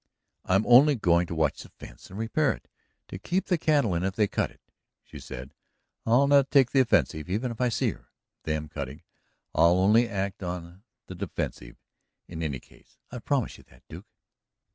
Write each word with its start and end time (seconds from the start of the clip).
"I'm 0.45 0.65
only 0.65 0.95
going 0.95 1.27
to 1.27 1.35
watch 1.35 1.61
the 1.61 1.69
fence 1.69 2.09
and 2.09 2.17
repair 2.17 2.53
it 2.53 2.67
to 3.09 3.19
keep 3.19 3.45
the 3.45 3.57
cattle 3.59 3.93
in 3.93 4.03
if 4.03 4.15
they 4.15 4.27
cut 4.27 4.49
it," 4.49 4.63
she 5.03 5.19
said. 5.19 5.53
"I'll 6.07 6.25
not 6.27 6.49
take 6.49 6.71
the 6.71 6.79
offensive, 6.79 7.29
even 7.29 7.51
if 7.51 7.61
I 7.61 7.69
see 7.69 7.91
her 7.91 8.09
them 8.41 8.67
cutting 8.67 8.97
it; 8.97 9.05
I'll 9.53 9.77
only 9.77 10.09
act 10.09 10.41
on 10.41 10.81
the 11.05 11.13
defensive, 11.13 11.75
in 12.27 12.41
any 12.41 12.59
case. 12.59 12.97
I 13.11 13.19
promise 13.19 13.59
you 13.59 13.63
that, 13.65 13.83
Duke." 13.89 14.07